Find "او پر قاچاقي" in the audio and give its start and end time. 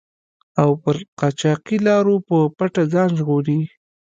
0.61-1.77